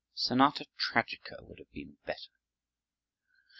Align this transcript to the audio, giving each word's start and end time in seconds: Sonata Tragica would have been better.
Sonata 0.15 0.63
Tragica 0.79 1.37
would 1.45 1.59
have 1.59 1.71
been 1.73 1.97
better. 2.07 2.31